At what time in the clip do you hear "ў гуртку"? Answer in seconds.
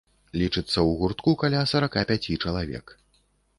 0.67-1.35